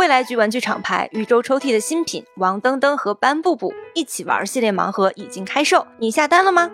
[0.00, 6.70] 未来局玩具厂牌宇宙抽屉的新品王登登和班布布一起玩系列盲盒已经开售，你下单了吗？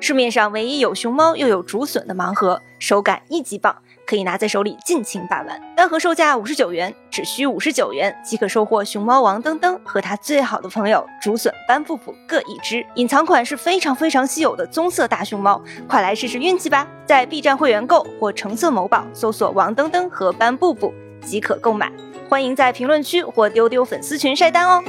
[0.00, 3.76] 市面上唯一有熊猫又有竹笋的盲盒，手感一级棒。
[4.06, 12.82] 可以拿在手里尽情把玩，单盒售价五十九元，只需五十九元即可收获熊猫王登登和他最好的朋友竹笋斑布布各一只。
[12.94, 16.88] 隐藏款是非常非常稀有的棕色大熊猫，快来试试运气吧！
[17.04, 21.92] 在 B 站会员购或橙色某宝搜索王登登和斑布布即可购买。
[22.30, 24.80] 欢迎在评论区或丢丢粉丝群晒单哦。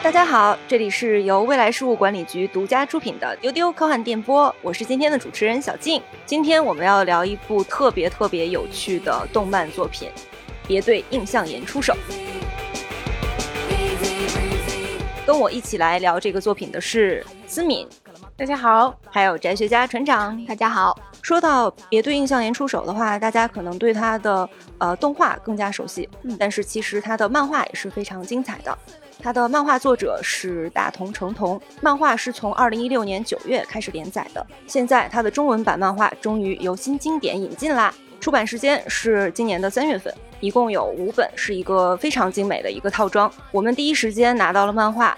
[0.00, 6.00] 大家好，这里是由未来事务管理局独家出品的丢丢科幻电波，我是今天的主持人小静。
[6.24, 10.08] 今天我们要聊一部特别特别有趣的动漫作品，
[10.68, 11.96] 别对印象岩出手。
[15.26, 17.84] 跟我一起来聊这个作品的是思敏，
[18.36, 20.96] 大家好，还有宅学家船长，大家好。
[21.22, 28.76] 说到别对印象岩出手的话，大家可能对他的呃动画更加熟悉，嗯，但是其实他的漫画也是非常精彩的。
[29.20, 37.92] 他的漫画作者是大同成童，漫画是从二零一六年九月开始连载的，现在他的中文版漫画终于由新经典引进啦。
[38.20, 43.30] 出版时间是今年的三月份，一共有五本，是一个非常精美的一个套装。
[43.52, 45.16] 我们第一时间拿到了漫画，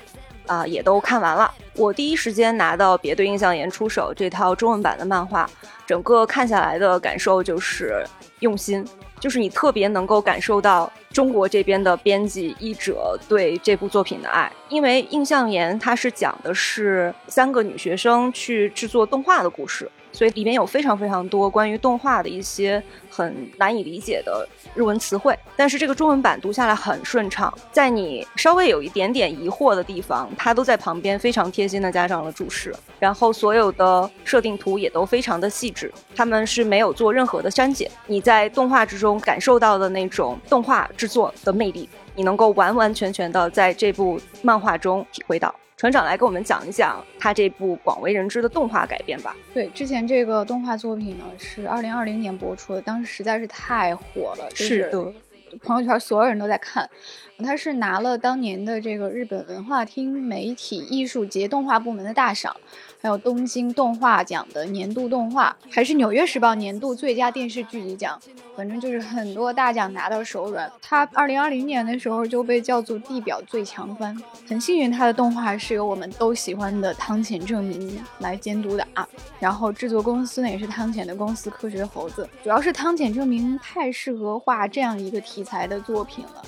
[0.50, 1.48] 啊，也都看完了。
[1.76, 5.48] 我第一时间拿到《别对印象岩出手》这套中文版的漫画，
[5.86, 8.04] 整个看下来的感受就是
[8.40, 8.84] 用心。
[9.20, 19.88] 就是你特别能够感受到中国这边的编辑译者对这部作品的爱，因为《印象岩》它是讲的是三个女学生去制作动画的故事。
[20.12, 45.54] 所以里面有非常非常多关于动画的一些很难以理解的日文词汇，但是这个中文版读下来很顺畅，在你稍微有一点点疑惑的地方，它都在旁边非常贴心的加上了注释，然后所有的设定图也都非常的细致，他们是没有做任何的删减，你在动画之中感受到的那种动画制作的魅力，你能够完完全全的在这部漫画中体会到。
[45.80, 49.34] 船长来给我们讲一讲他这部广为人知的动画改编吧。
[49.54, 55.12] 对，之前这个动画作品呢是二零二零年播出的，当时实在是太火了，是的，
[55.62, 56.86] 朋友圈所有人都在看。
[57.42, 62.54] 他是拿了当年的这个日本文化厅媒体艺术节动画部门的大赏。
[63.02, 68.20] 还有东京动画奖的年度动画，还是纽约时报年度最佳电视剧集奖，
[68.54, 70.70] 反正就是很多大奖拿到手软。
[70.82, 74.14] 他二零二零年的时候就被叫做地表最强番，
[74.46, 79.08] 很幸运他的动画是由我们都喜欢的汤浅证明来监督的啊。
[79.38, 86.42] 然后制作公司呢也是汤浅的公司科学猴子，主要是汤浅证明太适合画这样一个题材的作品了，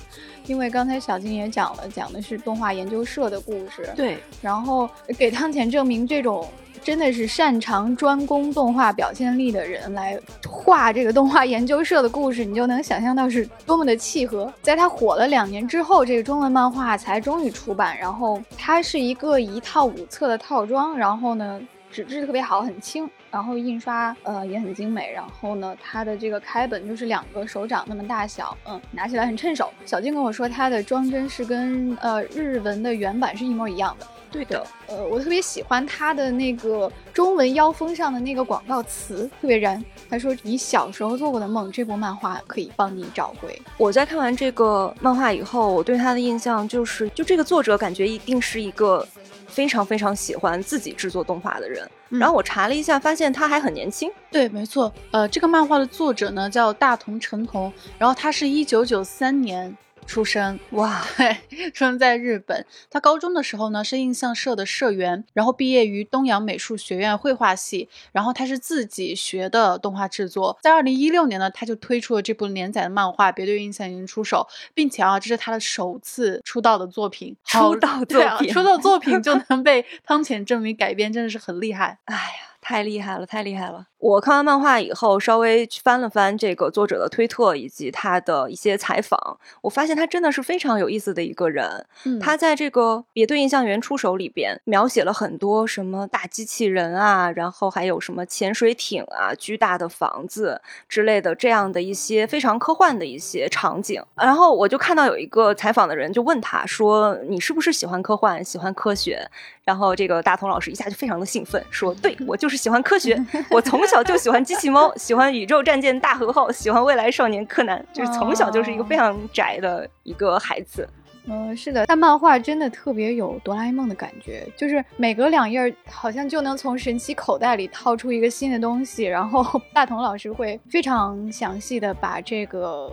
[0.45, 6.47] 因为刚才小金也讲了，讲的是动画研究社的故事，对，然后给汤浅证明这种。
[6.83, 14.51] 真的是擅长专攻动画表现力的人来画这个动画研究社的故事，你就能想象到是多么的契合。
[14.61, 17.97] 在它火了两年之后，这个中文漫画才终于出版。
[17.97, 21.61] 然后它是一个一套五册的套装，然后呢
[21.93, 25.11] 纸质特别好，很轻，然后印刷呃也很精美。
[25.13, 29.71] 然后呢它的这个开本就是两个手掌那么大小，嗯，拿起来很趁手。
[29.85, 34.07] 小静跟我说它的装帧是跟呃日文的原版是一模一样的。
[34.31, 39.83] 对的，呃，我特别喜欢它的那个中文腰封上的那个广告词，特别燃。
[40.09, 49.07] 他说：“你小时候做过的梦，这部漫画可以帮你找回。”我在看完这个漫画以后，我对他的印象就是，就这个作者感觉一定是一个
[49.53, 51.87] 非常非常喜欢自己制作动画的人。
[52.09, 54.11] 然后我查了一下，发现他还很年轻。
[54.31, 59.75] 对，没错，呃，这个漫画的作者呢叫大同成同，然后他是一九九三年。
[60.03, 62.65] 出生哇， 对，出生在日本。
[62.89, 67.89] 他高中的时候呢是印象社的社员，然后毕业于东洋美术学院绘画系。
[68.11, 70.57] 然后他是自己学的动画制作。
[70.61, 77.35] 在二零一六年呢，他就推出了这部连载的漫画《别对印象岩出手》，并且啊，这是他的首次出道的作品。
[77.45, 81.99] 出道作品，出道作品就 能被汤浅证明改编，真的是很厉害。
[82.05, 82.49] 哎呀。
[82.65, 83.87] 太厉害了，太厉害了！
[84.03, 91.85] 我看完漫画以后，稍微翻了翻这个作者的推特以及他的一些采访，我发现他真的是非常有意思的一个人。
[92.19, 104.03] 他在这个《别对印象员出手》里边描写了很多什么大机器人啊，然后还有什么潜水艇啊、巨大的房子之类的这样的一些非常科幻的一些场景。
[104.15, 109.25] 然后我就看到有一个采访的人就问他说：“你是不是喜欢科幻、喜欢科学？”
[109.63, 113.17] 然后这个大同老师一下就非常的兴奋，说：“对我就是喜欢科学，
[113.49, 120.87] 我从小就喜欢机器猫，喜欢宇宙战舰大和号，喜欢未来少年柯南，就是从小就是一个非常宅的一个孩子。”
[121.27, 129.41] 嗯，是的，但漫画真的特别有哆啦 A 梦的感觉，就是每隔两页好像就能从神奇口袋里掏出一个新的东西，然后
[129.73, 132.91] 大同老师会非常详细的把这个。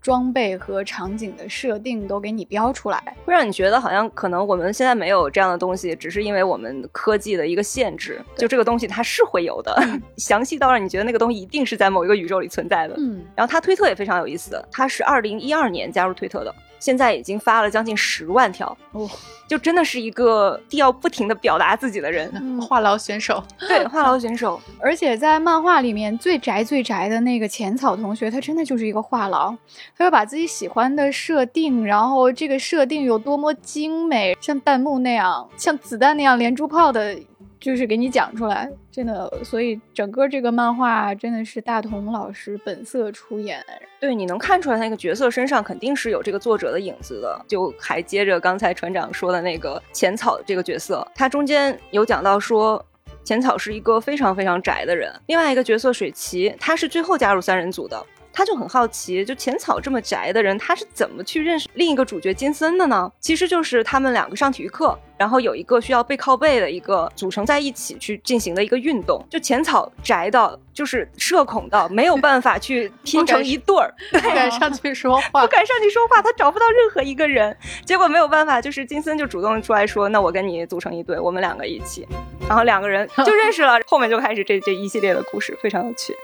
[0.00, 8.20] 装备和场景的设定都给你标出来，会让你觉得好像可能我们现在没有这样的东西，只是因为我们科技的一个限制。
[8.36, 9.76] 就这个东西它是会有的，
[10.16, 12.94] 详细到让你觉得那个东西一定是在某一个宇宙里存在的。
[12.98, 16.54] 嗯，然后他推特也非常有意思，他是二零一二年加入推特的。
[16.80, 19.08] 现在已经发了将近十万条，哦，
[19.46, 24.60] 就真的是一个要不停的表达自己的人，话痨选手，对，话痨选手。
[24.80, 29.56] 而且在漫画里面最宅最宅的那个浅草同学，他真的就是一个话痨，
[29.96, 37.16] 他会把自己喜欢的设定，然后这个设定有多么精美，像弹幕那样，像子弹那样连珠炮的。
[37.60, 43.62] 就是给你讲出来，真的，所以整个这个漫画真的是大同老师本色出演。
[44.00, 47.44] 对，你能看出来那个角色身上肯定是有这个作者的影子的。
[47.46, 52.82] 就还接着刚才船长说的那个浅草这个角色，他中间有讲到说，
[53.22, 55.12] 浅草是一个非常非常宅的人。
[55.26, 58.02] 另外一个角色水崎，他是最后加入三人组的。
[58.32, 63.10] 他就很好奇，就浅草这么宅的人，他是怎么去认识另一个主角金森的呢？
[63.20, 69.24] 其实就是他们两个上体育课，然后有一个需要背靠背的一个组成在一起去进行的一个运动。
[69.28, 77.56] 就浅草宅到就是社恐到没有办法去拼成一对儿， 不敢上去说话， 不敢上去说话，他找不到任何一个人。
[77.84, 82.06] 结果没有办法，就是金森就主动出来说：“那我跟你组成一对，我们两个一起。”
[82.48, 86.14] 然后两个人就认识了，后面就开始这这一系列的故事，非常有趣。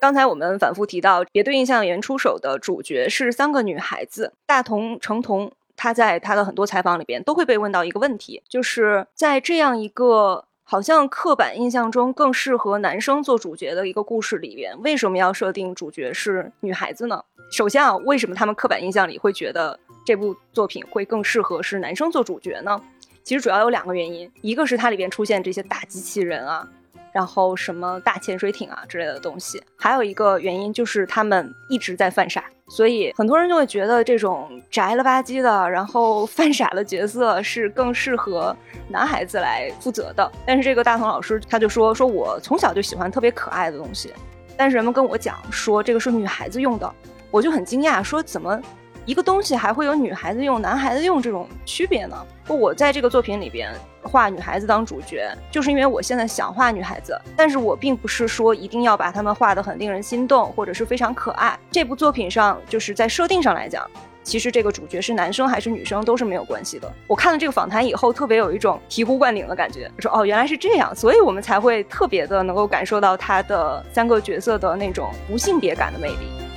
[0.00, 4.32] 刚才我们反复提到，别对印象演出手的主角是三个女孩子。
[4.46, 17.22] 大同成童，他在他的很多采访里边都会被问到一个问题，就是在这样一个好像刻板印象中更适合男生做主角的一个故事里边，为什么要设定主角是女孩子呢？
[17.52, 22.80] 首先啊，为什么他们刻板印象里会觉得这部作品会更适合是男生做主角呢？
[23.22, 26.66] 其实主要有两个原因，一个是它里边出现这些大机器人啊。
[27.12, 38.56] 然后什么大潜水艇啊之类的东西，还有一个原因就是他们一直在犯傻，所以很多人就会觉得这种宅了吧唧的，然后犯傻的角色是更适合
[38.88, 40.30] 男孩子来负责的。
[40.46, 44.12] 但是这个大同老师他就说，说我从小就喜欢特别可爱的东西，
[44.56, 46.92] 但是人们跟我讲说这个是女孩子用的，
[47.30, 48.60] 我就很惊讶，说怎么？
[49.06, 52.16] 一个东西还会有女孩子用、男孩子用这种区别呢？
[52.46, 61.58] 我在这个作品里边画女孩子当主角，就是因为我现在想画女孩子，但是我并不是说一定要把她们画得很令人心动或者是非常可爱。
[61.70, 63.88] 这部作品上就是在设定上来讲，
[64.22, 66.92] 其实这个主角是男生还是女生都是没有关系的。
[67.06, 76.49] 我看了这个访谈以后，特别有一种醍醐灌顶的感觉，说哦原来是这样，所以我们才会特别的能够感受到他的三个角色的那种无性别感的魅力。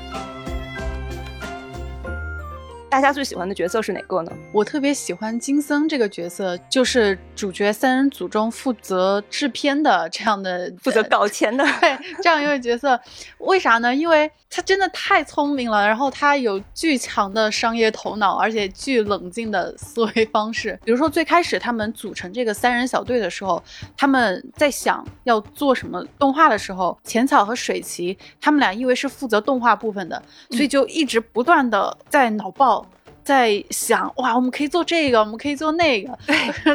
[2.94, 4.31] 大家最喜欢的角色是哪个呢？
[4.51, 13.01] 我特别喜欢金森这个角色，就是主角三人组中负责制片的这样的， 负责搞钱的， 对，这样一位角色。
[13.40, 13.95] 为啥呢？
[13.95, 20.80] 因为他真的太聪明了，然后他有巨强的商业头脑，而且巨冷静的思维方式。
[20.86, 23.62] 比如说最开始他们组成这个三人小队的时候，
[23.98, 32.82] 他们在想要做什么动画的时候，浅草和水崎他们俩因为是负责动画部分的，所以就一直不断的在脑爆。
[33.24, 36.18] 在想哇，我们可以做这个，我们可以做那个，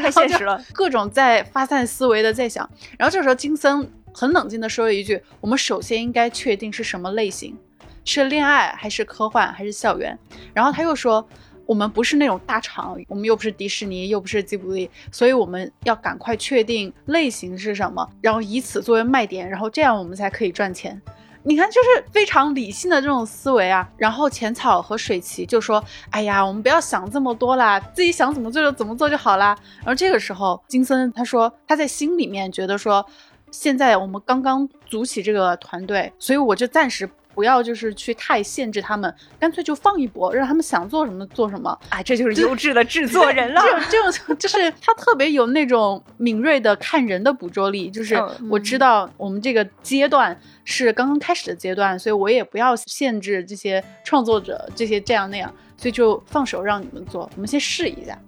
[0.01, 0.63] 太现实了。
[0.73, 2.69] 各种在发散思维的在想。
[2.99, 7.57] 然后这时候金森很冷静的说了一句：“我们首先应该确定是什么类型，
[8.05, 10.19] 是恋爱还是科幻还是校园。”
[10.55, 11.27] 然后他又说
[11.67, 21.01] ：“我们不是那种大厂，我们又不是迪士尼，又不是吉卜力，所以我们要赶快确定类型是什么，然后以此作为卖点，然后这样我们才可以赚钱。”
[21.49, 23.89] 你看，就是非常理性的这种思维啊。
[23.97, 33.03] 然后浅草和水崎就说：“哎呀，我们不要想这么多啦，自己想怎么做就怎么做就好啦。”而这个时候，金森他说他在心里面觉得说，
[33.51, 37.09] 现在我们刚刚组起这个团队，所以我就暂时。
[37.39, 41.79] 不要就是去太限制他们，干脆就放一波，让他们想做什么做什么。
[41.91, 43.63] 哎，这就是优质的制作人 了。
[43.63, 47.89] 这种这种就是他特别有那种敏锐的看人的捕捉力。
[47.93, 58.19] 就是我知道我们这个阶段是刚刚开始的阶段，所以我也不要限制这些创作者这些这样那样，所以就放手让你们做，我们先试一下。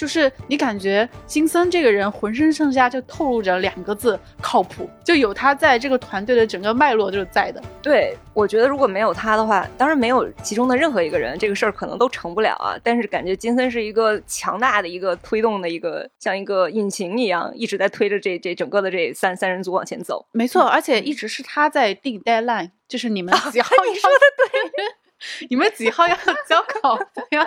[0.00, 7.62] 就是你感觉金森这个人浑身上下就透露着两个字靠谱，就有他在这个团队的整个脉络就是在的。
[7.82, 12.80] 对，我觉得如果没有他的话，当然没有其中的任何一个人，这个事儿可能都成不了啊。
[12.82, 20.24] 但是感觉金森是一个强大的一个推动的一个，像一个引擎一样，一直在推着这这整个的这三三人组往前走。
[20.32, 23.34] 没错，而且一直是他在定 deadline，就是你们。
[23.34, 24.84] 你说的对。
[25.48, 26.14] 你们几号要
[26.48, 27.46] 交稿子呀？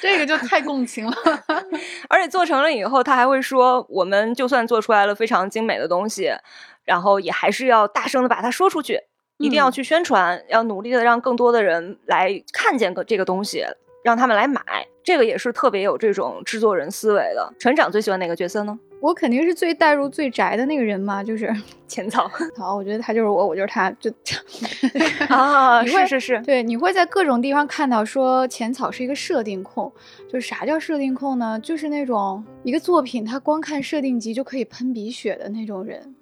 [0.00, 1.16] 这个就太共情了。
[2.08, 6.32] 而且做成了以后，他还会说，我们就算做出来了非常精美的东西，
[6.84, 9.00] 然后也还是要大声的把它说出去，
[9.38, 13.64] 一定要去宣传，要努力的让更多的人来看见个这个东西，
[14.04, 14.62] 让他们来买。
[15.04, 17.52] 这个也是特别有这种制作人思维的。
[17.58, 18.78] 船长最喜欢哪个角色呢？
[19.02, 21.52] 我肯定是最带入最宅的那个人嘛，就是
[21.88, 22.30] 浅草。
[22.56, 24.08] 好，我觉得他就是我，我就是他，就
[25.28, 29.92] 啊， 是是是，对，你会在各种地方看到说浅草是一个设定控，
[30.32, 31.58] 就是啥叫设定控呢？
[31.60, 36.14] 就是那种一个作品他光看设定集就可以喷鼻血的那种人。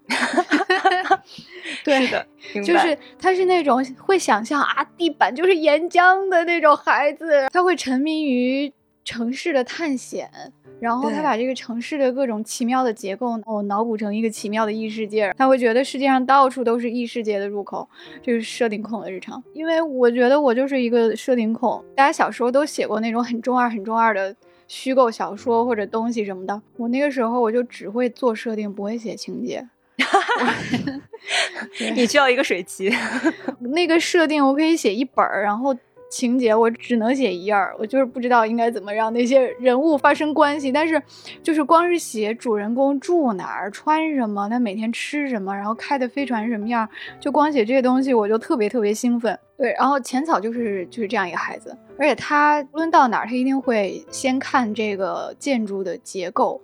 [1.85, 2.27] 对的，
[2.65, 8.73] 就是他是那种会想象啊，地板就是岩浆的那种孩子，他会沉迷于
[9.11, 10.31] 城市的探险。
[10.79, 15.35] 然后他把这个城市的各种奇妙的结构，哦，脑补成一个奇妙的异世界。
[15.37, 17.87] 他会觉得世界上到处都是异世界的入口，
[18.23, 19.43] 这是设定控的日常。
[19.52, 21.85] 因为我觉得我就是一个设定控。
[21.97, 24.35] 大家小时候都写过那种很中二、很中二的
[24.69, 26.62] 虚构小说或者东西什么的。
[26.76, 29.69] 我那个时候我就只会做设定，不会写情节。
[31.95, 32.90] 你需要一个水旗。
[33.75, 35.76] 那个设定我可以写一本儿，然后。
[36.11, 40.73] 情节我只能写一页，我就是不知道应该怎么让那些人物发生关系。
[40.73, 41.00] 但是，
[41.40, 46.87] 就是光是写主人公住哪儿、穿什么、他每天吃什么，然后开的飞船什么样，
[47.21, 49.38] 就光写这些东西，我就特别特别兴奋。
[49.57, 56.61] 对，然后浅草就是就是这样一个孩子，而且他无论到哪儿，他一定会先看这个建筑的结构、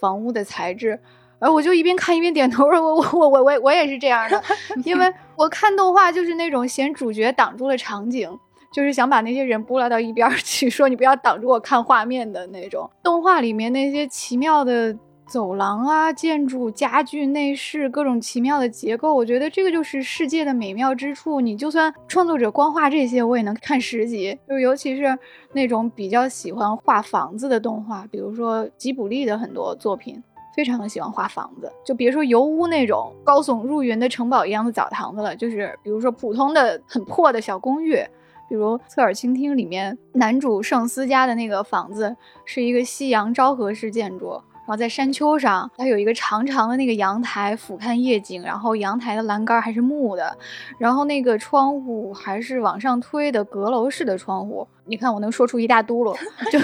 [0.00, 0.98] 房屋的材质。
[1.40, 4.42] 而我就一边看一边点头，我我我我我我也是这样的，
[4.84, 8.28] 因为我看动画就是那种嫌主角挡住了场景。
[8.70, 12.88] 就是想把那些人拨拉到一边去， 说你不要挡住我看画面的那种。
[13.02, 14.96] 动画里面那些奇妙的
[15.26, 21.40] 走廊啊、建筑、家具、内饰，各种奇妙的结构，我觉得这个就是世界的美妙之处。
[21.40, 24.38] 你就算创作者光画这些，我也能看十集。
[24.48, 25.18] 就尤其是
[25.52, 30.22] 那种比较喜欢画房子的动画，比如说吉卜力的很多作品，
[30.56, 31.70] 非常的喜欢画房子。
[31.84, 38.02] 就别说油屋那种高耸入云的城堡一样的澡堂子了，就是比如说普通的很破的小公寓。
[38.48, 50.34] 比如《侧耳倾听》里面男主圣司家的那个房子是一个西洋昭和式建筑，然后在山丘上，它有一个长长的那个阳台俯瞰夜景，然后阳台的栏杆还是木的，
[50.78, 54.66] 然后那个窗户还是往上推的阁楼式的窗户。
[54.86, 56.16] 你看我能说出一大嘟噜，
[56.50, 56.58] 就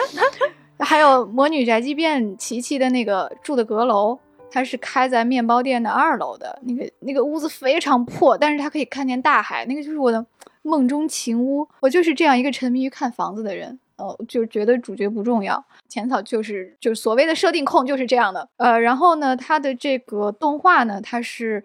[0.84, 4.18] 还有《魔女宅急便》琪琪的那个住的阁楼，
[4.50, 10.26] 它是开在面包店的二楼的那个那个屋子非常破，但是它可以看见大海，那个就是我的。
[10.66, 15.64] 梦中情屋，我就是这样一个沉迷于看房子的人，呃，就觉得主角不重要。
[15.88, 18.48] 浅草就是就是所谓的设定控，就是这样的。
[18.56, 21.64] 呃，然后呢，它的这个动画呢，它是，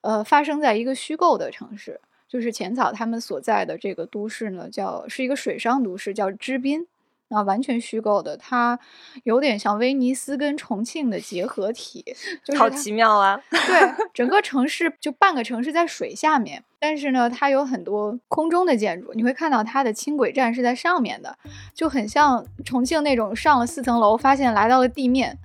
[0.00, 6.86] 呃，发生在一个虚构的城市，就是浅草他们所在的这个都市呢，叫是一个水上都市，叫知滨。
[7.30, 8.78] 啊，完全虚构的，它
[9.22, 12.04] 有点像威尼斯跟重庆的结合体，
[12.44, 13.40] 就好奇妙啊！
[13.50, 21.38] 对，整个城市就半个城市在水下面，但是呢，它有很多空中的建筑，你会看到它的轻轨站是在上面的，
[21.72, 25.38] 就很像重庆那种上了四层楼，发现来到了地面。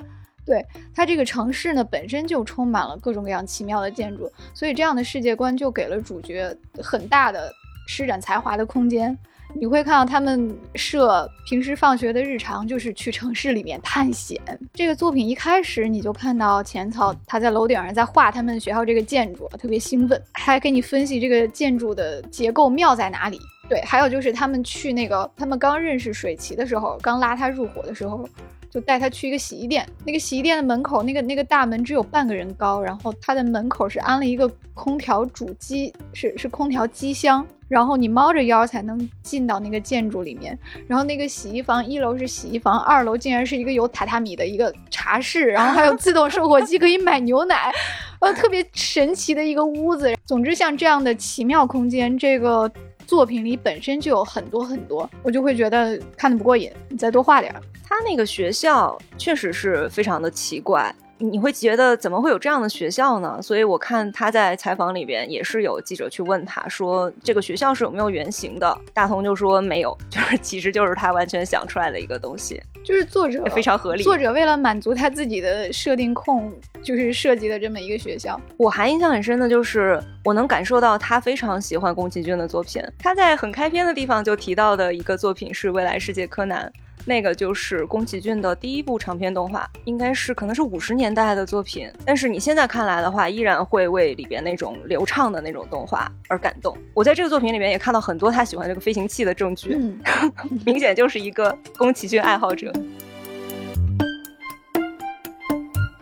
[0.44, 0.64] 对
[0.94, 7.52] 它这个城市呢，本身就充满了各种各样奇妙的建筑，所以这样的世界观就给了主角很大的
[7.88, 9.18] 施展才华的空间。
[9.58, 14.38] 你会看到他们设平时放学的日常就是去城市里面探险。
[14.74, 23.40] 这个作品一开始你就看到浅草他在楼顶上在画他们学校这个建筑，特别兴奋，还给你分析这个建筑的结构妙在哪里。
[23.70, 28.28] 对，还有就是他们去那个他们刚认识水崎的时候，刚拉他入伙的时候，
[28.70, 29.88] 就带他去一个洗衣店。
[30.06, 37.44] 那个洗衣店的门口那个那个大门只有半个人高，然后它的门口是安了一个空调主机，是是空调机箱。
[37.68, 40.58] 然后你猫着腰才能进到那个建筑里面，
[40.88, 47.74] 然后那个洗衣房一楼是洗衣房，二楼竟然是一个有榻榻米的一个茶室，然后还有自动售货机可以买牛奶，
[48.22, 50.14] 呃，特别神奇的一个屋子。
[50.26, 52.72] 总之，像这样的奇妙空间，这个
[53.08, 57.62] 作品里本身就有很多很多，我就会觉得看的不过瘾，你再多画点儿。
[57.88, 60.94] 他那个学校确实是非常的奇怪。
[61.18, 63.40] 你会觉得怎么会有这样的学校呢？
[63.42, 74.04] 所以我看他在采访里边也是有记者去问他说这个学校是有没有原型的，大同就说没有，就是其实就是他完全想出来的一个东西，就是作者非常合理。
[74.04, 76.52] 作者为了满足他自己的设定控，
[76.84, 78.40] 就是设计的这么一个学校。
[78.58, 82.84] 我还印象很深的就是我能感受到他非常喜欢宫崎骏的作品。
[83.00, 86.70] 他在很开篇的地方就提到的一个作品是《未来世界柯南》。
[87.08, 96.76] 那个就是宫崎骏的第一部长篇动画，应该是可能是五十年代的作品，但是你现在看来的话，依然会为里边那种流畅的那种动画而感动。
[96.96, 100.02] 我在这个作品里面也看到很多他喜欢这个飞行器的证据，嗯，
[100.66, 102.74] 明显就是一个宫崎骏爱好者。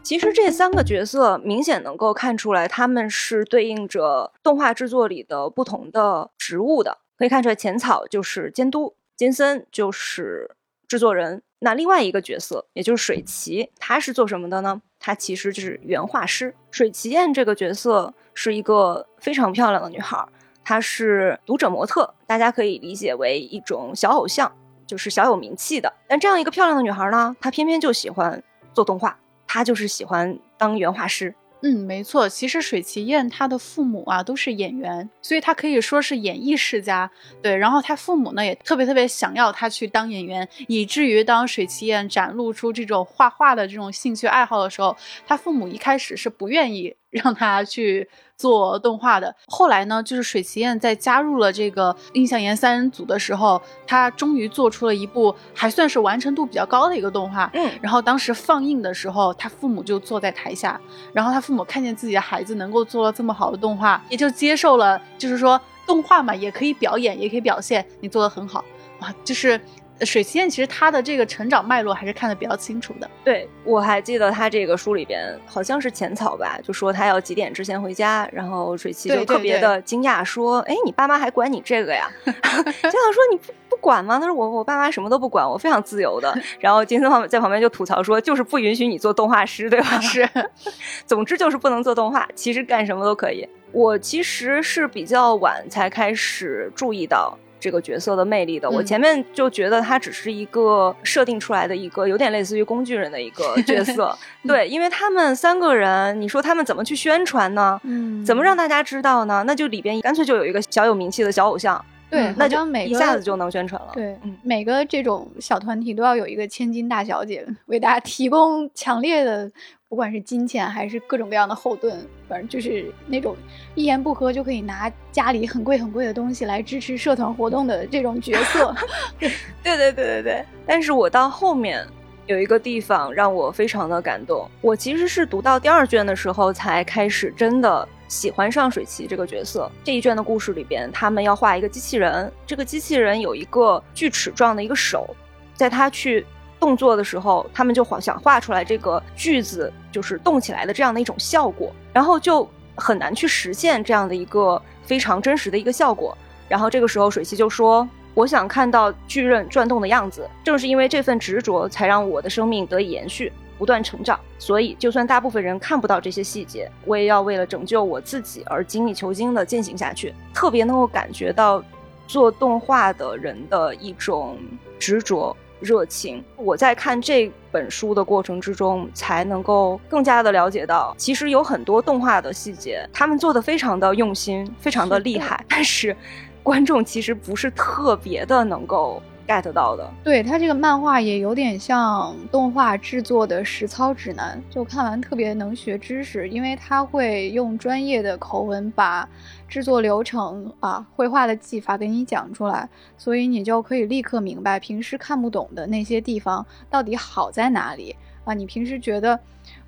[0.04, 7.00] 其实这三个角色明显能够看出来，他们是对应着动画制作里的不同的职务的。
[7.18, 10.56] 可以看出来，浅草就是监督，金森就是
[10.94, 11.42] 制作人。
[11.58, 14.80] 那另外一个角色，也就是水崎，他是做什么的呢？
[15.00, 16.54] 他其实就是原画师。
[16.70, 20.24] 水崎燕这个角色是一个非常漂亮的女孩，
[20.64, 25.92] 她是读者模特，大家可以理解为一种小偶像，就是小有名气的。
[26.08, 29.18] 但这样一个漂亮的女孩呢，她偏偏就喜欢做动画。
[29.48, 31.34] 她就是喜欢当原画师。
[31.66, 32.28] 嗯，没错。
[32.28, 37.10] 其实水崎燕他的父母啊都是演员，所以他可以说是演艺世家。
[37.42, 46.94] 对，然后他父母呢也特别特别想要他去当演员，以至于当水崎燕展露出这种画画的这种兴趣爱好的时候，他父母一开始是不愿意。
[47.14, 49.36] 让他去做动画的。
[49.48, 57.50] 后来呢，就是水崎燕在加入了这个印象研三人组的时候，他终于做出了一部还算是完成度比较高的一个动画。
[57.54, 60.80] 嗯，然后当时放映的时候，他父母就坐在台下，
[61.14, 68.64] 然后他父母看见自己的孩子能够做这么好的动画，也就接受了，就是说动画嘛，也可以表演，也可以表现，你做的很好，
[69.00, 69.60] 哇，就是。
[70.02, 73.10] 水崎燕其实他的这个成长脉络还是看得比较清楚的。
[73.24, 86.34] 对我还记得他这个书里边好像是浅草吧，就说他要几点之前回家，然后水崎就特别的惊讶说：“哎，你爸妈还管你这个呀？” 金草说：“你不不管吗？”他说：“我我爸妈什么都不管，我非常自由的。
[86.60, 90.28] ”然后金森在旁边就吐槽说：“就是不允许你做动画师，对吧？”是，
[91.06, 93.48] 总之就是不能做动画，其实干什么都可以。
[93.72, 97.38] 我其实是比较晚才开始注意到。
[97.64, 104.14] 这个角色的魅力的，我前面就觉得他只是一个设定出来的一个有点类似于工具人的一个角 色，
[104.46, 107.80] 对，因为他们三个人，你说他们怎么去宣传呢？
[107.86, 109.46] 嗯，怎么让大家知道呢？
[109.48, 113.92] 那就里边干脆就有一个小有名气的小偶像，对，那就每一下子就能宣传了。
[113.94, 119.50] 对，嗯每个这种小团体都要有一个千金大小姐为大家提供强烈的。
[119.94, 121.96] 不管是金钱还是各种各样的后盾，
[122.28, 123.36] 反正就是那种
[123.76, 128.76] 一言不合就可以拿家里很贵很贵的东西来支持社团活动的这种角色。
[129.22, 129.30] 对
[129.62, 130.46] 对对对对。
[130.66, 131.86] 但是我到后面
[132.26, 139.72] 有一个地方让我非常的感动，我其实是读到第二卷的时候才开始真的喜欢上水崎这个角色。
[139.84, 145.16] 这一卷的故事里边，他们要画一个机器人，这个机器人有一个锯齿状的一个手，
[145.54, 146.26] 在他去。
[146.64, 156.18] 动作的时候，他们就画想画出来这个句子就是动起来的这样的一种效果，然后就很难去实现这样的一个非常真实的一个效果。
[156.48, 164.18] 然后这个时候，水溪就说：“我想看到巨刃转动的样子，正是因为这份执着，才让我的生命得以延续，不断成长。
[164.40, 170.14] 所以，就算大部分人看不到这些细节，我也要为了拯救我自己而精益求精地进行下去。
[170.34, 171.62] 特别能够感觉到
[172.08, 174.38] 做动画的人的一种
[174.80, 185.96] 执着。”热情，我在看这本书的过程之中，才能够更加的了解到，其实有很多动画的细节，他们做的非常的用心，非常的厉害， 但是
[186.44, 189.02] 观众其实不是特别的能够。
[189.28, 199.08] Get 到的，对他这个漫画也有点像动画制作的实操指南，就看完特别能学知识，因为他会用专业的口吻把
[199.48, 209.20] 制作流程啊、绘画的技法给你讲出来，所以你就可以立刻明白平时看不懂的那些地方到底好在哪里啊，你平时觉得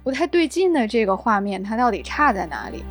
[0.03, 2.83] 不太对劲的这个画面，它到底差在哪里？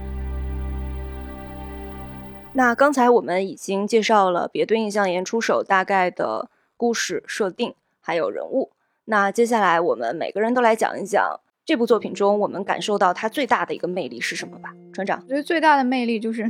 [2.56, 6.48] 那刚才我们已经介绍了别对印象岩出手大概的。
[6.84, 8.70] 故事设定还有人物，
[9.06, 14.74] 那接下来我们每个人都来讲一讲这部作品中我们感受到它最大的一个魅力是什么吧。
[14.92, 16.46] 船长，我觉得最大的魅力就是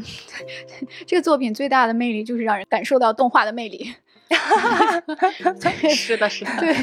[1.07, 3.95] 这个作品最大的魅力就是让人感受到动画的魅力。
[5.95, 6.75] 是的，是的，对。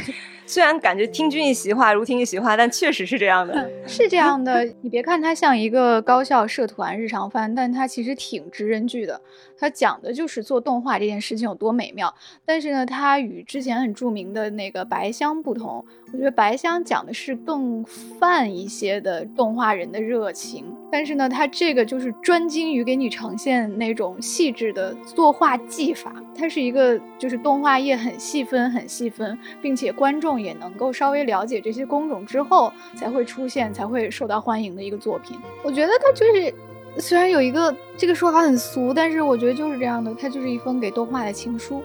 [0.43, 4.65] 虽然感觉听君一席话如听一席话，但确实是这样的，是这样的。
[4.81, 9.21] 你别看它像一个高校社团日常番，但它其实挺直人剧的。
[9.57, 12.13] 它讲的就是做动画这件事情有多美妙。
[12.43, 15.85] 但是呢，它与之前很著名的那个白香不同。
[16.11, 26.13] 我觉得白香讲的是更泛一些的动画人的热情，但是呢，它这个就是专精于给你呈现那种细致的作画技法。
[26.35, 30.41] 它是一个就是动画业很细分、很细分，并且观众。
[30.41, 35.37] 也能够稍微了解这些工种之后，才会出现，才会受到欢迎的一个作品。
[35.61, 36.53] 我觉得它就是，
[36.97, 41.83] 虽然有一个这个说法很俗，但是我觉得就是这样的，它就是一封给动画的情书。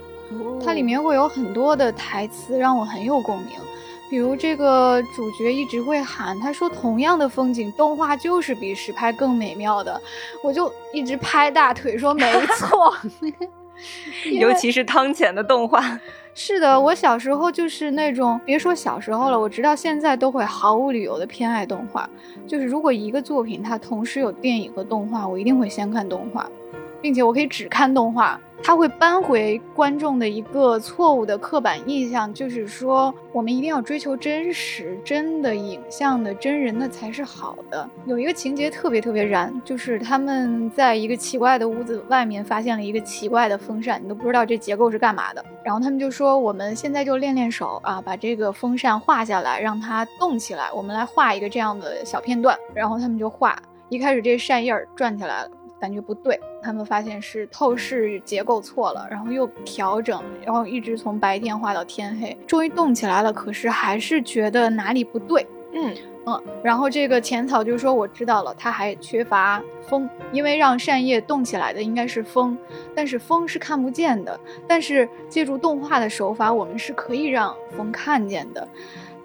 [0.64, 3.49] 它里面会有很多的台词让我很有共鸣。
[4.09, 10.01] 比如这个主角一直会喊，他说同样的风景，动画就是比实拍更美妙的，
[10.42, 12.95] 我就一直拍大腿说没 错。
[14.40, 16.01] 尤其是汤浅的动画，
[16.33, 22.09] 是的，我小时候就是那种，别说小时候了，我直到现在都会毫无理由的偏爱动画。
[22.47, 26.49] 就是如果一个作品它同时有电影和动画，我一定会先看动画，
[27.03, 28.40] 并且我可以只看动画。
[28.62, 37.88] 他会扳回观众的一个错误的刻板印象，就是说我们一定要追求真实、真的影像的真人的才是好的。
[38.07, 45.45] 有一个情节特别特别燃，就是他们在一个奇怪的屋子外面发现了一个奇怪的风扇，你都不知道这结构是干嘛的。
[45.62, 50.73] 然后他们就说：“我们现在就练练手啊，把这个风扇画下来，让它动起来。
[50.73, 53.57] 我们来画一个这样的小片段。”然后他们就画，
[53.88, 55.51] 一开始这扇叶儿转起来了。
[55.81, 63.33] 感觉不对，他们发现是透视结构错了，然后又调整，然后一直从白天画到天黑，终于动起来了。
[63.33, 65.95] 可是还是觉得哪里不对，嗯
[66.27, 66.43] 嗯。
[66.62, 72.57] 然后这个浅草就说：“我知道了，它还缺乏风，因为让扇叶动起来的应该是风，
[72.95, 74.39] 但是风是看不见的。
[74.67, 78.67] 但是借助动画的手法，我们是可以让风看见的。”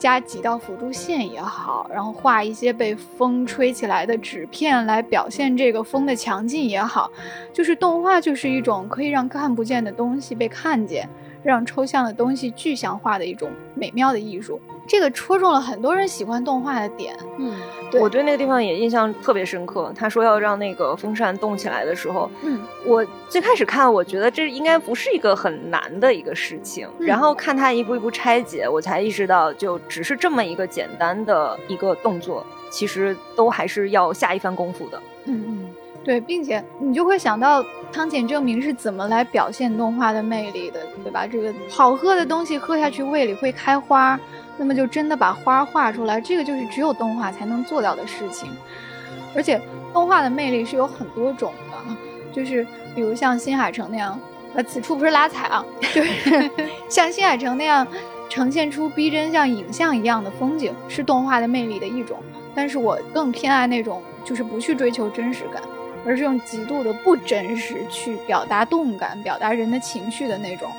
[0.02, 7.12] 加几道辅助线也好，然后画一些被风吹起来的纸片来表现这个风的强劲也好，
[7.54, 11.08] 就是动画就是一种可以让看不见的东西被看见，
[11.44, 14.60] 让抽象的东西具象化的一种美妙的艺术。
[14.88, 17.16] 这个戳中了很多人喜欢动画的点。
[17.38, 17.56] 嗯，
[17.90, 19.94] 对我对那个地方也印象特别深刻。
[19.96, 26.90] 他说要让那个风扇动起来的时候，嗯，我最开始看，我觉得这应该不是一个很难的一个事情。
[27.00, 35.02] 然后看他一步一步拆解，我才意识到，就只是这么一个简单的一个动作，其实都还是要下一番功夫的。
[35.26, 35.61] 嗯嗯，
[36.04, 41.28] 对，并且你就会想到汤浅证明是怎么来表现动画的魅力的，对吧？
[41.28, 44.20] 这个好喝的东西喝下去胃里会开花。
[44.58, 48.52] 那么就真的把花画出来，这个就是只有动画才能做到的事情。
[49.36, 49.60] 而且
[49.94, 51.96] 动画的魅力是有很多种的，
[52.32, 54.20] 就是比如像新海诚那样，
[54.54, 56.52] 呃，此处不是拉踩啊，就是
[56.90, 57.88] 像新海诚那样
[58.30, 62.20] 呈现出逼真像影像一样的风景，是动画的魅力的一种。
[62.54, 65.64] 但是我更偏爱那种就是不去追求真实感，
[66.06, 70.70] 而是用极度的不真实去表达动感、表达人的情绪的那种。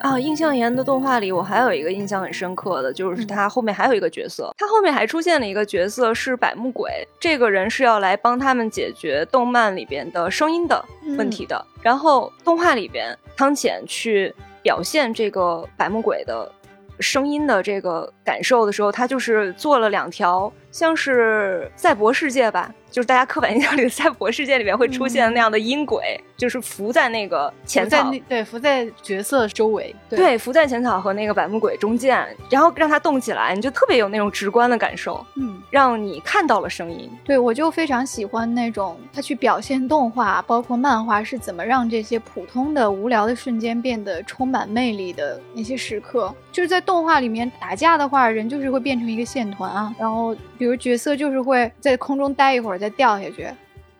[0.00, 6.88] 啊，印象岩的动画里，我还有一个印象很深刻的，就是他后面还有一个角色，他后面还出现了一个角色是百目鬼，
[7.18, 10.84] 这个人是要来帮他们解决动漫里边的声音的
[11.18, 11.66] 问题的。
[11.82, 16.52] 然后动画里边，汤浅去表现这个百目鬼的
[17.00, 22.70] 声音的这个感受的时候，他就是做了两条，像是赛博世界吧。
[22.88, 37.10] 就是大家刻板印象里的赛博世界里面会出现那样的音轨，就是浮在那个浅草，对，浮在角色周围，对，浮在浅草和那个百目鬼中间，然后让它动起来，你就特别有那种直观的感受，嗯，让你看到了声音。
[37.22, 46.34] 对，我就非常喜欢那种他去表现动画，包括漫画是怎么让这些普通的无聊的瞬间变得充满魅力的那些时刻。
[46.50, 52.78] 就是在动画里面打架的话，人就是会变成一个线团啊，然后比如角色就是会在空中待一会儿。
[52.78, 53.48] 再掉下去，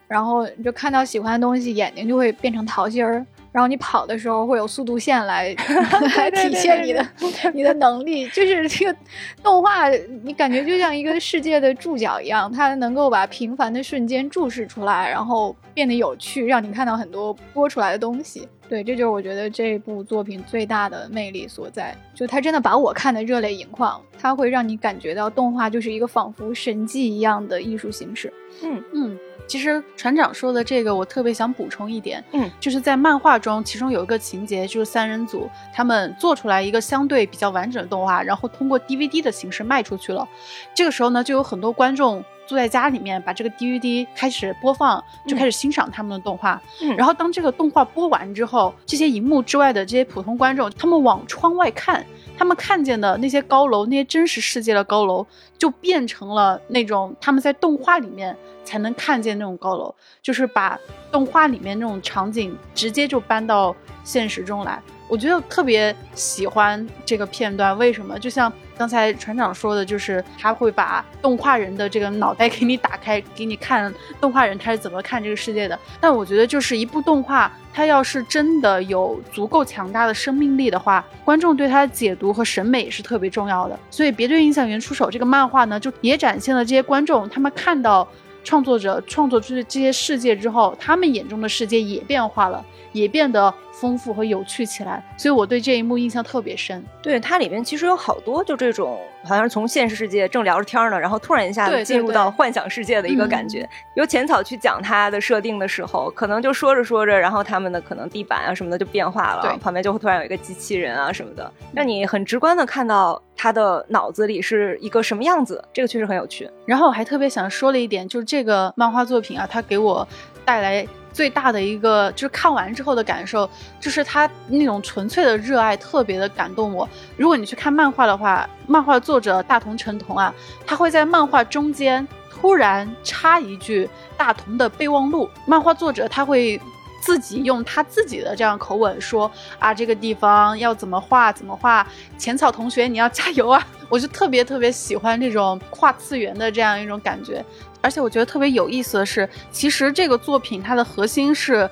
[0.06, 3.24] 然后你就看到喜欢的东西，眼睛就会变成桃心儿。
[3.52, 5.56] 然后你跑的时候会有速度线来
[6.18, 7.06] 来体现你的
[7.54, 8.28] 你的能力。
[8.28, 8.94] 就是这个
[9.42, 9.88] 动画，
[10.22, 18.46] 你感觉就像一个世界的注脚一样，它能够把平凡的瞬间注视出来，然后变得有趣，让你看到很多播出来的东西。
[18.68, 21.96] 对，这就是我觉得这部作品最大的魅力所在。
[22.14, 28.32] 就它真的把我看的热泪盈眶，它会让你感觉到动画就是一个仿佛神迹一样的艺术形式。
[28.62, 40.26] 嗯嗯，其实船长说的这个，我特别想补充一点，嗯，就是在漫画中，其中有一个情节，就是三人组他们做出来一个相对比较完整的动画，然后通过 DVD 的形式卖出去了。
[40.74, 46.60] 这个时候呢，就有很多观众坐在家里面，把这个 DVD 开始播放，就开始欣赏他们的动画。
[46.80, 52.04] 嗯，然后当这个动画播完之后，这些荧幕之外的这些普通观众，他们往窗外看。
[52.38, 60.78] 他们看见的那些高楼，那些真实世界的高楼，就变成了那种他们在动画里面才能看见那种高楼，就是把
[61.10, 64.82] 动画里面那种场景直接就搬到现实中来。
[65.08, 68.18] 我觉得特别喜欢这个片段，为什么？
[68.18, 75.78] 就像刚才船长说的，就是他会把动画人的这个脑袋给你打开，给你看动画人他是怎么看这个世界的。
[76.00, 83.78] 但我觉得，就是一部动画，它要是真的有足够强大的生命力的话，观众对它的解读和审美也是特别重要的。
[83.90, 88.06] 所以，别对印象员出手这个漫画呢，就也展现了这些观众他们看到。
[88.46, 95.04] 创作者创作出这些世界之后，他们眼中的世界也变化了，也变得丰富和有趣起来。
[95.18, 96.80] 所以我对这一幕印象特别深。
[97.02, 103.68] 对，它里面其实有好多就这种，好像是从现实世界正聊着天呢，然后突然一下子进入到幻想世界的一个感觉。
[103.96, 115.62] 由浅草去讲它的设定的时候，可能就说着说着，然后他们的可能地板啊什么的就变化了，旁边就会突然有一个机器人啊什么的，让你很直观的看到他的脑子里是一个什么样子。
[115.72, 116.48] 这个确实很有趣。
[116.64, 120.06] 然后我还特别想说了一点，就是这个漫画作品啊，它给我
[120.44, 123.48] 带来最大的一个就是看完之后的感受，
[123.80, 126.86] 就是他那种纯粹的热爱特别的感动我。
[127.16, 130.34] 如果你去看漫画的话，漫画作者大同成同啊，
[130.66, 136.60] 他会在漫画中间突然插一句大同的备忘录，漫画作者他会。
[136.98, 141.86] 自己用他自己的这样口吻说啊，这个地方要怎么画怎么画，
[142.18, 143.64] 浅草同学你要加油啊！
[143.88, 147.44] 我就特别特别喜欢这种跨次元的这样一种感觉，
[147.86, 151.70] 而且我觉得特别有意思的是，其实这个作品它的核心是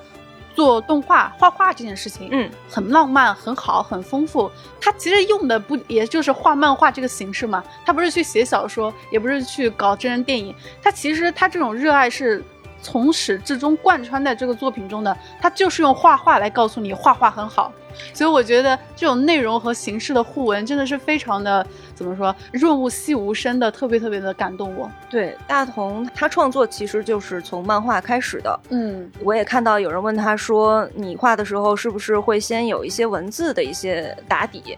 [0.55, 4.49] 做动画画画这件事情，嗯，很浪漫，很好，很丰富。
[4.79, 7.61] 它其实用的不也就是画漫画这个形式嘛？
[7.85, 12.41] 它不是去写小说，也不是去搞真人电影，它其实它这种热爱是。
[12.85, 17.73] 从始至终贯穿在这个作品中的，他就是用画画来告诉你画画很好，
[18.13, 24.87] 所以我觉得这种内容和形式的互文真的是非常的怎么说润物细无声的，特别特别的感动我。
[25.09, 28.59] 对，大同他创作其实就是从漫画开始的。
[28.69, 34.77] 嗯，我也看到有人问他说，你画的时候是不是会先有一些文字的一些打底？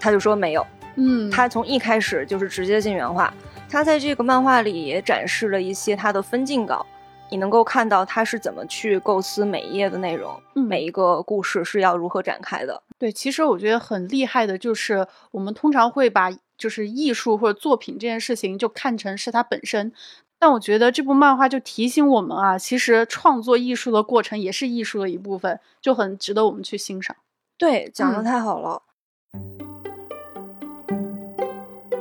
[0.00, 0.66] 他就说没有。
[0.96, 3.32] 嗯，他从一开始就是直接进原画。
[3.68, 6.86] 他在这个漫画里也展示了一些他的分镜稿。
[7.32, 12.82] 你能够看到他是怎么去构思每一页的内容，每一个故事是要如何展开的。
[12.98, 19.90] 对，其实我觉得很厉害的，就是我们通常会把就是艺术或者作品这件事情就看成是它本身，
[20.38, 27.16] 但我觉得这部漫画就提醒我们啊，其实创作艺术的过程也是艺术的一部分，就很值得我们去欣赏。
[27.56, 28.82] 对，讲的太好了。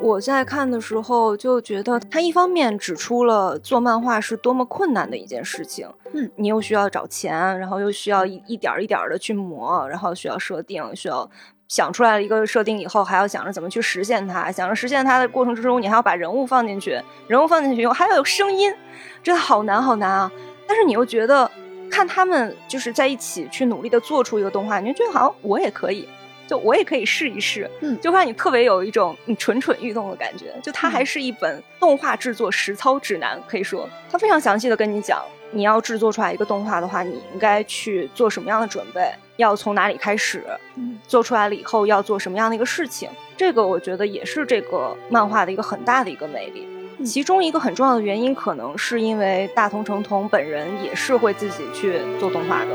[0.03, 11.29] 我在看的时候就觉得，他一方面指出了做漫画是多么困难的一件事情，嗯，你又需要找钱，然后又需要一一点一点的去磨，然后需要设定，需要
[11.67, 18.73] 想出来了一个设定以后，还要想着怎么去实现它，想着实现它的过程之中，你还要把人物放进去，人物放进去以后还要有声音，
[19.21, 20.31] 真的好难好难啊！
[20.67, 21.49] 但是你又觉得
[21.91, 26.09] 看他们就是在一起去努力的做出一个动画，你就觉得好像我也可以。
[26.51, 30.53] 就我也可以试一试，嗯，就会让你特别有一种你蠢蠢欲动的感觉。
[30.61, 40.43] 就它还是一本动画制作实操指南，可以说它非常详细的跟你讲，你要制作出来一个动画的话，你应该去做什么样的准备，要从哪里开始，
[40.75, 43.09] 嗯，做出来了以后要做什么样的一个事情。
[43.37, 46.67] 这个我觉得也是这个漫画的一个很大的一个魅力。
[47.05, 52.71] 其中一个很重要的原因，可能是因为大同成童本人也是会自己去做动画的。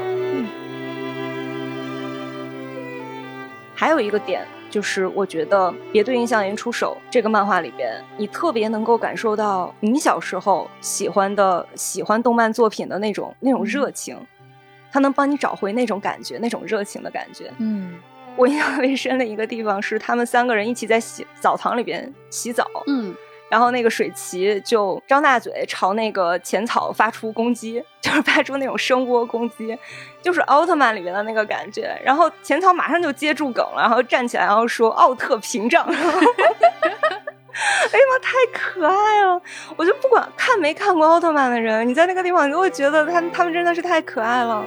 [3.77, 14.19] 还有一个点就是，我觉得《别对印象岩出手》这个漫画里边，你特别能够感受到你小时候喜欢的、喜欢动漫作品的那种那种热情，
[14.91, 17.53] 它能帮你找回那种感觉、那种热情的感觉。
[17.59, 17.95] 嗯，
[18.35, 22.67] 我印象特别深的一个地方是，他们三个人一起在洗澡堂里边洗澡。
[22.87, 23.15] 嗯。
[23.49, 29.77] 然后那个水旗就张大嘴朝那个浅草发出攻击， 就是发出那种声波攻击，
[30.23, 31.97] 就是奥特曼里面的那个感觉。
[32.05, 35.87] 然后浅草马上就接住梗了，然后站起来，然后说奥特屏障。
[37.57, 39.41] 哎呀妈，太可爱了！
[39.77, 44.63] 我就不管看没看过奥特曼的人，你在那个地方，你都会觉得他他们真的是太可爱了。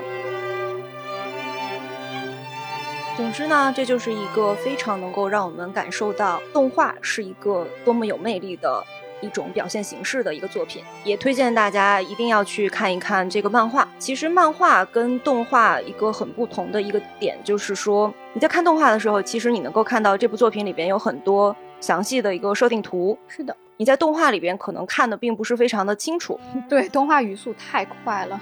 [3.19, 8.81] 总之呢，这就是一个非常能够让我们感受到动画是一个多么有魅力的
[9.19, 13.85] 一种表现形式的一个作品，也推荐大家一定要去看一看这个漫画。
[13.97, 23.19] 其实漫画跟动画一个很不同的一个点，就是说你在看动画的时候，其实你能够看到这部作品里边有很多详细的一个设定图。
[23.27, 26.39] 是的，你在动画里边可能看的并不是非常的清楚。
[26.69, 28.39] 对，动画语速太快了。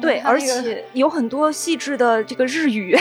[0.00, 2.96] 对，而且 有很多细致的这个日语，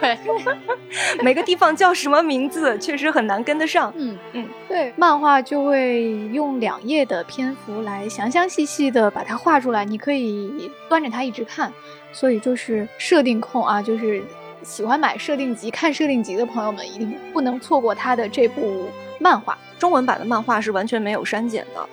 [0.00, 0.18] 对，
[1.22, 3.92] 每个地方叫什么名字，确实很难跟得上。
[3.96, 11.72] 嗯嗯，对，漫画就会用两页的篇幅来详详细细的把它画出来，你可以端着它一直看。
[12.12, 14.22] 所以就是设定控啊，就是
[14.62, 18.88] 喜欢买设定集、看设定集的朋友们，一定不能错过他的这部
[19.20, 19.56] 漫画。
[19.78, 21.86] 中文版的漫画是完全没有删减的。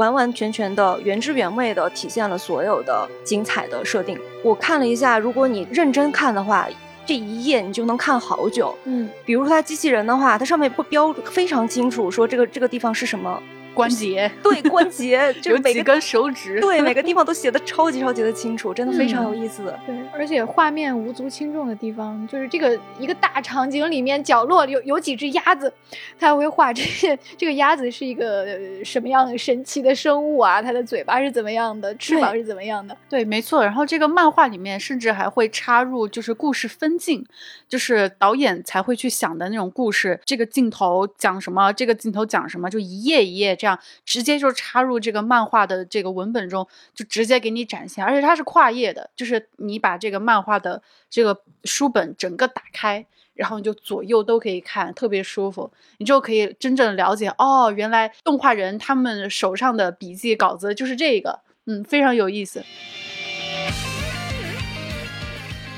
[0.00, 4.18] 完完全全的原汁原味的体现了所有的精彩的设定。
[4.42, 6.66] 我看了一下，如果你认真看的话，
[7.04, 8.74] 这一页你就能看好久。
[8.84, 13.42] 嗯，比如说它机器人的话，它上面会标非常清楚，说这个这个地方是什么
[13.74, 19.74] 关节，对关节，就 每个有几根手指，对每个地方都写的 超级超级的清楚，真的非常有意思。
[19.86, 25.72] 对，而且画面无足轻重的地方，就是这个一个大场景里面角落有有几只鸭子，
[26.18, 30.60] 他会画这些这个鸭子是一个什么样神奇的生物啊？
[30.60, 31.94] 它的嘴巴是怎么样的？
[31.96, 32.96] 翅膀是怎么样的？
[33.08, 33.62] 对，没错。
[33.62, 37.24] 然后这个漫画里面甚至还会插入就是故事分镜，
[37.68, 62.64] 就是导演才会去想的那种故事，这个镜头讲什么，这个镜头讲什么，就一页一页这样直接就插入这个漫画的这个文本中，就直接给你展现，而且它是跨页的，就是你把这个漫画的这个书本整个打开，然后你就左右都可以看，特别舒服，你就可以真正了解哦，原来动画人他们手上的笔记稿子就是这个，嗯，非常有意思。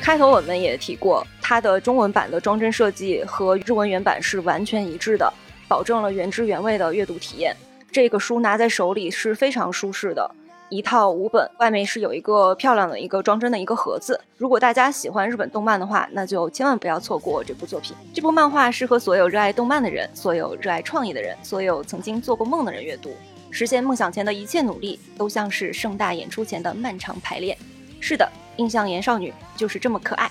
[0.01, 5.33] 开头我们也提过，它的中文版的装帧设计和日文原版是完全一致的，
[5.69, 7.57] 保证了原汁原味的阅读体验。
[7.93, 10.35] 这个书拿在手里是非常舒适的，
[10.71, 14.19] 一套五本，外面是有一个漂亮的一个装帧的一个盒子。
[14.39, 17.95] 如果大家喜欢日本动漫的话，那就千万不要错过这部作品。
[18.15, 23.15] 这部漫画适合所有热爱动漫的人，所有热爱创意的人，所有曾经做过梦的人阅读。
[23.51, 27.55] 实现梦想前的一切努力，都像是盛大演出前的漫长排练。
[28.01, 28.27] 是的。
[28.57, 30.31] 印象岩少女就是这么可爱，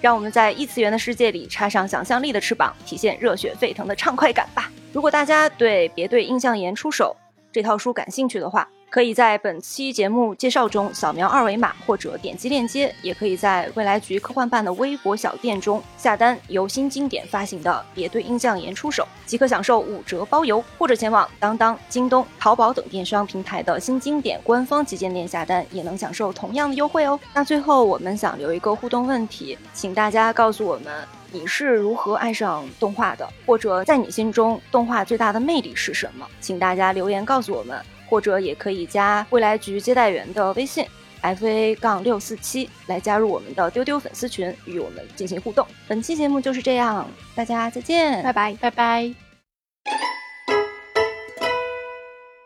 [0.00, 4.70] 让我们在异次元的世界里插上想象力的翅膀，体现热血沸腾的畅快感吧。
[4.96, 7.14] 如果大家对《别对印象岩出手》
[7.52, 27.18] 这套书感兴趣的话，可以在本期节目介绍中扫描二维码，或者点击链接，也可以在未来局科幻办的微博小店中下单由新经典发行的《别对印象岩出手》，即可享受五折包邮；或者前往当当、京东、淘宝等电商平台的新经典官方旗舰店下单，也能享受同样的优惠哦。
[27.34, 36.26] 那最后我们想留一个互动问题，请大家告诉我们你是如何爱上动画的，或者在你心中动画最大的魅力是什么？
[36.40, 37.78] 请大家留言告诉我们。
[38.08, 40.86] 或者也可以加未来局接待员的微信
[41.20, 45.66] f a 杠六四七来加入我们的丢丢粉丝群，与我们进行互动。
[45.88, 49.14] 本期节目就是这样，大家再见，拜拜，拜拜。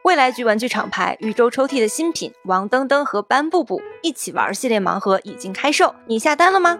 [0.02, 6.78] 未来局玩具厂牌宇宙抽屉的新品王登登和班布布一起玩系列盲盒已经开售，你下单了吗？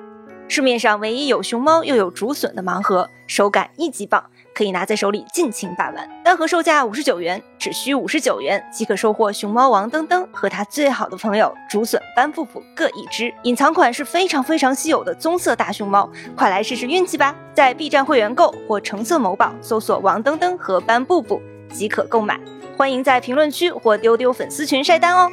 [0.48, 4.30] 市面上唯一有熊猫又有竹笋的盲盒，手感一级棒。
[4.60, 13.32] 可以拿在手里尽情把玩，单盒售价五十九元，只需五十九元即可收获熊猫王登登和他最好的朋友竹笋斑布布各一只。
[13.44, 17.34] 隐藏款是非常非常稀有的棕色大熊猫，快来试试运气吧！
[17.54, 21.40] 在 B 站会员购或橙色某宝搜索王登登和斑布布
[21.72, 22.38] 即可购买。
[22.76, 25.32] 欢迎在评论区或丢丢粉丝群晒单哦。